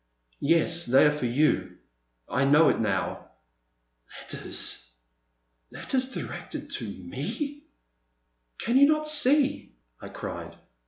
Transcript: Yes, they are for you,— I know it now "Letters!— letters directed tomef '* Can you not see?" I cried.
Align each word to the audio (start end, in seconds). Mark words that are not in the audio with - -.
Yes, 0.39 0.87
they 0.87 1.05
are 1.05 1.11
for 1.15 1.27
you,— 1.27 1.77
I 2.27 2.43
know 2.43 2.69
it 2.69 2.79
now 2.79 3.29
"Letters!— 4.19 4.89
letters 5.71 6.11
directed 6.11 6.71
tomef 6.71 7.61
'* 8.07 8.57
Can 8.63 8.77
you 8.77 8.87
not 8.87 9.07
see?" 9.07 9.75
I 10.01 10.09
cried. 10.09 10.55